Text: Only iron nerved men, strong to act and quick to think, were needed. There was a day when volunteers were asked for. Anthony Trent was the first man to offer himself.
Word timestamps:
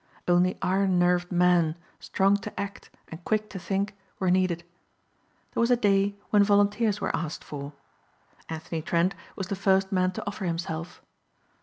Only 0.27 0.57
iron 0.63 0.97
nerved 0.97 1.31
men, 1.31 1.75
strong 1.99 2.35
to 2.37 2.59
act 2.59 2.89
and 3.09 3.23
quick 3.23 3.51
to 3.51 3.59
think, 3.59 3.95
were 4.17 4.31
needed. 4.31 4.63
There 5.53 5.61
was 5.61 5.69
a 5.69 5.77
day 5.77 6.15
when 6.31 6.43
volunteers 6.43 6.99
were 6.99 7.15
asked 7.15 7.43
for. 7.43 7.73
Anthony 8.49 8.81
Trent 8.81 9.13
was 9.35 9.49
the 9.49 9.55
first 9.55 9.91
man 9.91 10.09
to 10.13 10.25
offer 10.25 10.45
himself. 10.45 11.03